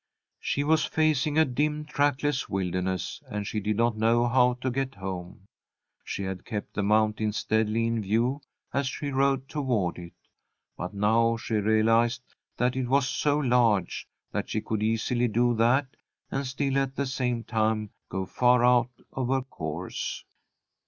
[0.39, 4.95] She was facing a dim, trackless wilderness, and she did not know how to get
[4.95, 5.41] home.
[6.03, 8.41] She had kept the mountain steadily in view
[8.73, 10.13] as she rode toward it,
[10.75, 12.23] but now she realized
[12.57, 15.85] that it was so large that she could easily do that,
[16.31, 20.25] and still at the same time go far out of her course.